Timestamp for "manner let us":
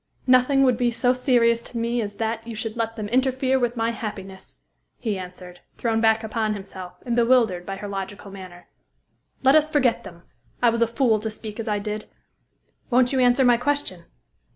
8.31-9.69